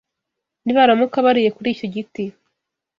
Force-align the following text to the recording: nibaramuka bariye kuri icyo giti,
nibaramuka 0.63 1.17
bariye 1.25 1.49
kuri 1.55 1.67
icyo 1.73 1.87
giti, 1.93 2.23